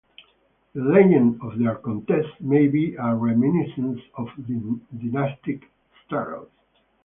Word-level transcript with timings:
The 0.73 0.81
legend 0.83 1.39
of 1.43 1.59
their 1.59 1.75
contest 1.75 2.29
may 2.41 2.67
be 2.67 2.95
a 2.95 3.13
reminiscence 3.13 4.01
of 4.15 4.29
dynastic 4.97 5.69
struggles. 6.03 6.49